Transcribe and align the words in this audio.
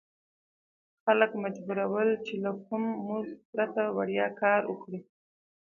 خلک 1.03 1.31
مجبور 1.43 1.77
ول 1.93 2.09
چې 2.25 2.33
له 2.43 2.51
کوم 2.65 2.83
مزد 3.07 3.37
پرته 3.53 3.81
وړیا 3.97 4.27
کار 4.41 4.61
وکړي. 4.67 4.99